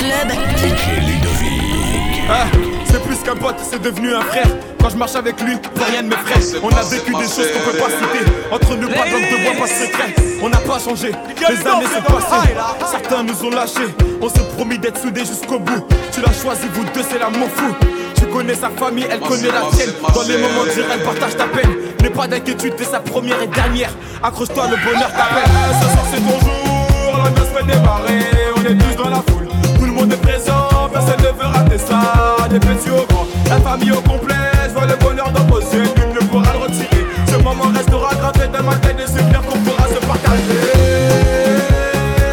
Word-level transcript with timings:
club. 0.00 0.32
Ah, 2.28 2.46
c'est 2.84 3.02
plus 3.02 3.16
qu'un 3.18 3.36
pote, 3.36 3.56
c'est 3.62 3.82
devenu 3.82 4.14
un 4.14 4.22
frère. 4.22 4.46
Quand 4.80 4.88
je 4.88 4.96
marche 4.96 5.14
avec 5.14 5.40
lui, 5.42 5.56
plus 5.56 5.84
rien 5.84 6.02
ne 6.02 6.08
m'effraie. 6.08 6.58
On 6.62 6.70
a 6.70 6.82
vécu 6.82 7.12
des 7.12 7.24
choses 7.24 7.50
qu'on 7.52 7.70
peut 7.70 7.76
pas 7.76 7.90
citer. 7.90 8.24
Entre 8.50 8.76
nous, 8.76 8.88
pas 8.88 9.04
d'homme 9.10 9.20
de 9.20 9.44
bois, 9.44 9.66
pas 9.66 9.66
secret. 9.66 10.14
On 10.42 10.48
n'a 10.48 10.58
pas 10.58 10.78
changé, 10.78 11.12
les 11.38 11.66
années 11.66 11.86
sont 11.86 12.12
passées. 12.12 12.54
Certains 12.90 13.22
nous 13.22 13.44
ont 13.44 13.50
lâchés. 13.50 13.94
On 14.22 14.28
s'est 14.28 14.46
promis 14.56 14.78
d'être 14.78 15.00
soudés 15.00 15.24
jusqu'au 15.24 15.58
bout. 15.58 15.86
Tu 16.12 16.20
l'as 16.22 16.32
choisi, 16.32 16.66
vous 16.72 16.84
deux, 16.94 17.04
c'est 17.08 17.18
l'amour 17.18 17.48
fou. 17.54 17.74
Tu 18.16 18.26
connais 18.26 18.54
sa 18.54 18.70
famille, 18.70 19.06
elle 19.10 19.20
connaît 19.20 19.48
la 19.48 19.68
tienne. 19.74 19.92
Dans 20.14 20.22
les 20.22 20.38
moments 20.38 20.64
durs, 20.64 20.86
elle 20.92 21.02
partage 21.02 21.36
ta 21.36 21.44
peine. 21.44 21.70
N'aie 22.00 22.10
pas 22.10 22.26
d'inquiétude, 22.26 22.76
t'es 22.76 22.84
sa 22.84 23.00
première 23.00 23.42
et 23.42 23.48
dernière. 23.48 23.90
Accroche-toi, 24.22 24.64
le 24.70 24.76
bonheur 24.76 25.10
t'appelle. 25.12 25.50
Ce 25.82 25.88
soir, 25.92 26.04
c'est 26.10 26.20
ton 26.20 26.40
jour, 26.40 27.24
la 27.24 27.30
noce 27.30 27.48
fait 27.54 27.64
démarrer. 27.66 28.20
On 28.56 28.62
est 28.62 28.78
tous 28.78 29.02
dans 29.02 29.10
la 29.10 29.22
monde 30.00 30.12
est 30.12 30.16
présent. 30.16 30.68
Personne 30.92 31.18
ne 31.18 31.32
veut 31.38 31.46
rater 31.46 31.78
ça, 31.78 32.00
des 32.48 32.58
petits 32.58 32.90
au 32.90 33.04
grand. 33.06 33.26
La 33.48 33.60
famille 33.60 33.92
au 33.92 34.00
complet, 34.00 34.34
je 34.68 34.72
vois 34.72 34.86
le 34.86 34.96
bonheur 34.96 35.30
dans 35.32 35.44
vos 35.44 35.60
yeux. 35.60 35.84
Nul 36.12 36.26
pourra 36.28 36.52
le 36.52 36.58
retirer. 36.58 37.06
Ce 37.30 37.36
moment 37.36 37.70
restera 37.74 38.10
gravé 38.14 38.48
dans 38.52 38.62
ma 38.64 38.74
tête 38.76 38.96
c'est 39.06 39.28
clair 39.28 39.42
qu'on 39.42 39.58
pourra 39.58 39.86
se 39.88 39.98
partager. 40.06 40.60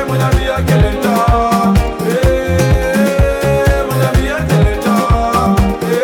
Mon 0.07 0.13
ami, 0.15 0.47
à 0.55 0.61
quel 0.65 0.79
état? 0.79 1.73
Eh, 2.09 2.13
Mon 3.89 3.99
ami, 4.09 4.29
à 4.29 4.31
quel 4.47 4.67
état? 4.73 5.55
Des. 5.81 5.97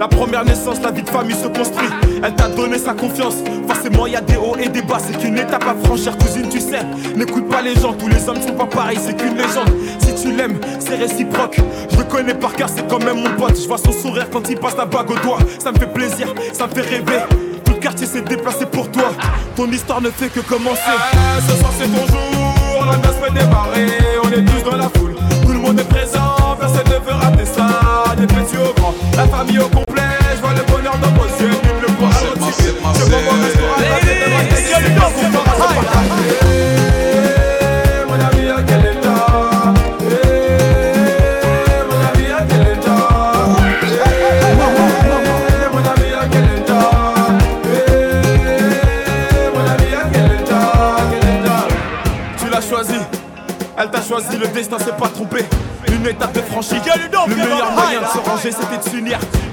La 0.00 0.06
première 0.06 0.44
naissance, 0.44 0.80
la 0.80 0.92
vie 0.92 1.02
de 1.02 1.08
famille 1.08 1.34
confiance. 2.94 3.36
Forcément, 3.66 4.06
y 4.06 4.16
a 4.16 4.20
des 4.20 4.36
hauts 4.36 4.56
et 4.58 4.68
des 4.68 4.82
bas. 4.82 4.98
C'est 4.98 5.18
qu'une 5.18 5.38
étape 5.38 5.64
à 5.64 5.74
franchir, 5.86 6.16
cousine, 6.18 6.48
tu 6.48 6.60
sais. 6.60 6.80
N'écoute 7.16 7.48
pas 7.48 7.62
les 7.62 7.74
gens, 7.74 7.92
tous 7.92 8.08
les 8.08 8.28
hommes 8.28 8.40
sont 8.40 8.54
pas 8.54 8.66
pareils. 8.66 8.98
C'est 9.00 9.16
qu'une 9.16 9.36
légende. 9.36 9.70
Si 9.98 10.14
tu 10.14 10.32
l'aimes, 10.32 10.58
c'est 10.78 10.96
réciproque. 10.96 11.60
Je 11.90 11.96
le 11.96 12.04
connais 12.04 12.34
par 12.34 12.54
cœur, 12.54 12.68
c'est 12.74 12.86
quand 12.88 13.02
même 13.02 13.22
mon 13.22 13.30
pote. 13.36 13.60
Je 13.60 13.66
vois 13.66 13.78
son 13.78 13.92
sourire 13.92 14.28
quand 14.30 14.48
il 14.48 14.58
passe 14.58 14.76
la 14.76 14.86
bague 14.86 15.10
au 15.10 15.18
doigt. 15.18 15.38
Ça 15.58 15.72
me 15.72 15.78
fait 15.78 15.92
plaisir, 15.92 16.34
ça 16.52 16.66
me 16.66 16.74
fait 16.74 16.82
rêver. 16.82 17.20
Tout 17.64 17.72
le 17.72 17.78
quartier 17.78 18.06
s'est 18.06 18.22
déplacé 18.22 18.66
pour 18.66 18.90
toi. 18.90 19.12
Ton 19.56 19.70
histoire 19.70 20.00
ne 20.00 20.10
fait 20.10 20.28
que 20.28 20.40
commencer. 20.40 20.80
Ah, 20.86 21.40
ce 21.46 21.56
soir, 21.56 21.72
c'est 21.78 21.86
ton 21.86 22.06
jour. 22.06 22.86
La 22.86 22.96
noce 22.96 23.16
fait 23.22 23.32
démarrer. 23.32 23.86
On 24.24 24.28
est 24.30 24.44
tous 24.44 24.70
dans 24.70 24.76
la 24.76 24.88
foule. 24.88 25.14
Tout 25.42 25.52
le 25.52 25.58
monde 25.58 25.80
est 25.80 25.88
présent. 25.88 26.56
Personne 26.58 26.86
ne 26.86 27.04
veut 27.04 27.14
rater 27.14 27.44
ça. 27.44 28.14
Des 28.16 28.26
petits 28.26 28.56
au 28.56 28.72
grand. 28.80 28.94
La 29.16 29.26
famille 29.26 29.58
au 29.58 29.68
complet. 29.68 29.87
Retirer. 33.10 34.37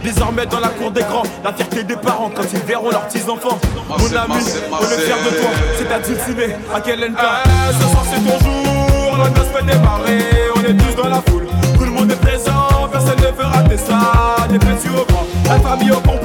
Désormais, 0.03 0.45
dans 0.45 0.59
la 0.59 0.69
cour 0.69 0.91
des 0.91 1.01
grands, 1.01 1.23
la 1.43 1.51
fierté 1.51 1.83
des 1.83 1.95
parents 1.95 2.29
quand 2.33 2.43
ils 2.53 2.59
verront 2.59 2.91
leurs 2.91 3.07
petits-enfants. 3.07 3.57
Mon 3.89 3.95
ami, 3.95 4.43
on 4.71 4.83
est 4.83 4.99
fier 4.99 5.17
de 5.17 5.41
toi. 5.41 5.49
C'est 5.77 5.91
à 5.91 5.99
dulcimer, 5.99 6.55
à 6.73 6.79
quel 6.79 7.03
état 7.03 7.43
Ce 7.71 7.87
soir, 7.91 8.05
c'est 8.11 8.19
ton 8.19 8.39
jour. 8.45 9.17
La 9.17 9.29
noce 9.29 9.47
fait 9.47 9.65
démarrer. 9.65 10.19
On 10.55 10.61
est 10.61 10.77
tous 10.77 11.01
dans 11.01 11.09
la 11.09 11.21
foule. 11.27 11.47
Tout 11.77 11.85
le 11.85 11.91
monde 11.91 12.11
est 12.11 12.21
présent. 12.21 12.87
Personne 12.91 13.17
ne 13.17 13.35
veut 13.35 13.45
rater 13.45 13.77
ça. 13.77 14.47
Des 14.49 14.59
petits 14.59 14.89
au 14.89 15.05
grand. 15.11 15.25
La 15.47 15.59
famille 15.59 15.91
au 15.91 15.99
complet. 16.01 16.24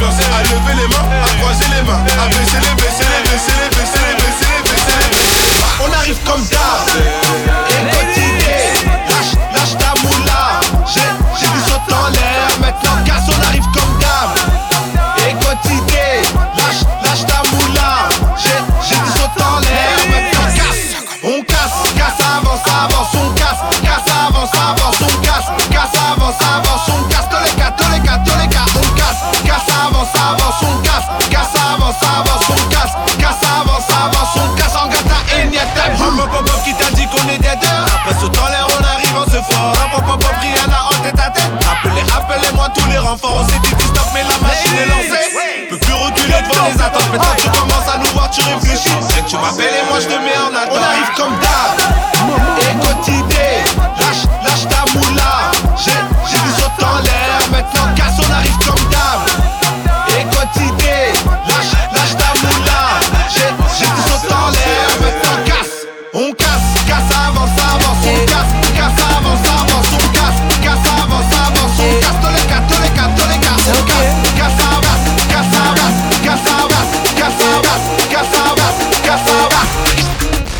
placer 0.00 0.29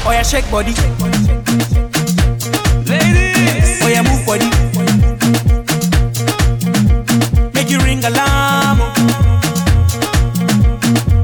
Oh 0.06 0.12
yeah, 0.12 0.22
shake 0.22 0.50
body. 0.50 0.72
Ladies. 2.88 3.82
Oh 3.82 3.88
yeah, 3.88 4.02
move 4.02 4.24
body. 4.24 4.48
Make 7.54 7.70
you 7.70 7.78
ring 7.80 8.02
alarm. 8.04 8.80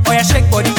Oh 0.06 0.12
yeah, 0.12 0.22
shake 0.22 0.48
body. 0.50 0.70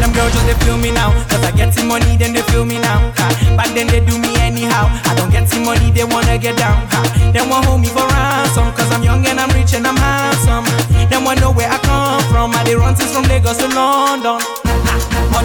Them 0.00 0.12
girls 0.12 0.32
just 0.32 0.46
they 0.46 0.54
feel 0.64 0.78
me 0.78 0.90
now. 0.92 1.10
Cause 1.28 1.44
I 1.44 1.50
get 1.50 1.74
some 1.74 1.88
money, 1.88 2.16
then 2.16 2.32
they 2.32 2.42
feel 2.42 2.64
me 2.64 2.78
now. 2.78 3.12
Ha. 3.16 3.54
Back 3.56 3.74
then 3.74 3.88
they 3.88 4.00
do 4.00 4.18
me 4.18 4.36
anyhow. 4.38 4.88
I 5.04 5.14
don't 5.16 5.30
get 5.30 5.48
some 5.48 5.64
money, 5.64 5.90
they 5.90 6.04
wanna 6.04 6.38
get 6.38 6.56
down. 6.56 6.86
Ha. 6.92 7.02
They 7.34 7.40
want 7.42 7.64
hold 7.66 7.80
me 7.80 7.88
for 7.88 8.06
ransom. 8.06 8.72
Cause 8.72 8.90
I'm 8.92 9.02
young 9.02 9.26
and 9.26 9.40
I'm 9.40 9.50
rich 9.50 9.74
and 9.74 9.86
I'm 9.86 9.96
handsome. 9.96 10.64
They 11.10 11.18
want 11.18 11.40
know 11.40 11.50
where 11.50 11.68
I 11.70 11.78
come 11.78 12.22
from. 12.30 12.54
I 12.54 12.62
they 12.64 12.76
run 12.76 12.94
since 12.96 13.12
from 13.12 13.24
Lagos 13.24 13.58
to 13.58 13.68
London. 13.68 14.40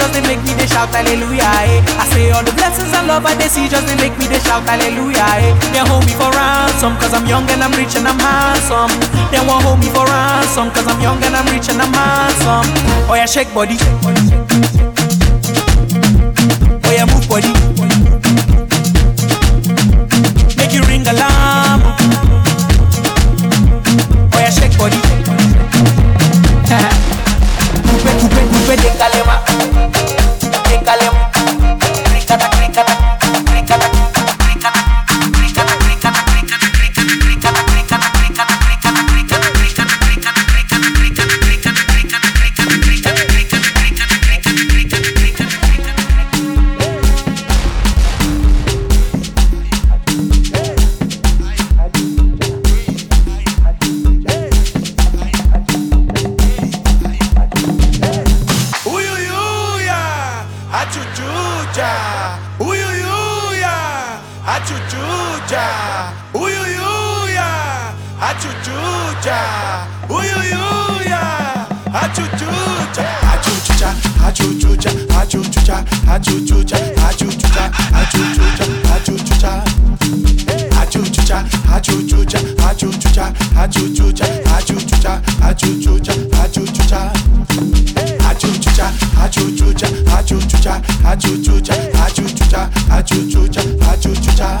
just 0.00 0.12
they 0.16 0.24
make 0.24 0.40
me 0.48 0.56
they 0.56 0.64
shout 0.66 0.88
hallelujah 0.88 1.44
eh. 1.44 2.00
I 2.00 2.04
say 2.08 2.32
all 2.32 2.40
the 2.40 2.56
blessings 2.56 2.88
and 2.96 3.06
love 3.06 3.26
I 3.28 3.36
they 3.36 3.52
see 3.52 3.68
just 3.68 3.84
they 3.84 3.96
make 4.00 4.16
me 4.16 4.24
they 4.32 4.40
shout 4.40 4.64
hallelujah 4.64 5.28
eh. 5.44 5.52
They 5.76 5.84
hold 5.84 6.08
me 6.08 6.14
for 6.16 6.32
ransom 6.32 6.96
cause 6.96 7.12
I'm 7.12 7.28
young 7.28 7.44
and 7.52 7.60
I'm 7.60 7.72
rich 7.76 7.94
and 8.00 8.08
I'm 8.08 8.16
handsome 8.16 8.88
They 9.28 9.44
won't 9.44 9.60
hold 9.60 9.78
me 9.84 9.92
for 9.92 10.08
ransom 10.08 10.72
cause 10.72 10.88
I'm 10.88 11.00
young 11.04 11.20
and 11.20 11.36
I'm 11.36 11.44
rich 11.52 11.68
and 11.68 11.76
I'm 11.84 11.92
handsome 11.92 12.68
Oh 13.12 13.14
yeah 13.14 13.28
shake 13.28 13.52
body 13.52 13.76
Oh 16.80 16.92
yeah 16.96 17.04
move 17.04 17.28
body 17.28 17.52
achuchucha, 76.12 76.76
achuchucha, 77.08 77.70
achuchucha, 77.94 78.64
achuchucha, 78.94 79.62
achuchucha. 79.62 79.64
Achuchucha, 80.80 81.44
achuchucha, 81.74 82.38
achuchucha, 82.68 83.32
achuchucha, 83.56 84.26
achuchucha, 84.56 85.20
achuchucha, 85.42 86.12
achuchucha. 86.42 87.12
Achuchucha, 88.30 88.92
achuchucha, 89.22 89.88
achuchucha, 90.18 90.82
achuchucha, 91.04 91.74
achuchucha, 92.06 92.68
achuchucha, 92.90 93.62
achuchucha. 93.92 94.60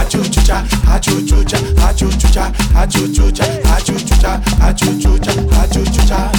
Achuchucha, 0.00 0.64
achuchucha, 0.94 1.58
achuchucha, 1.88 2.52
achuchucha, 2.76 3.44
achuchucha, 3.74 4.40
achuchucha, 4.60 5.32
achuchucha. 5.62 6.31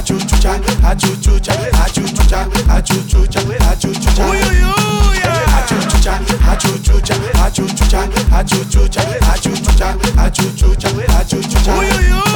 achuchucha, 0.00 0.52
achuchucha, 0.90 1.54
achuchucha, 1.84 2.46
achuchucha, 2.74 3.40
achuchucha 3.70 4.79
achuchucha 6.52 7.14
achuchucha 7.44 7.44
achuchucha 7.44 8.08
achuchucha 8.38 9.02
achuchucha 9.32 9.96
achuchucha 10.24 10.88
achuchucha 11.20 11.20
achuchucha 11.20 12.29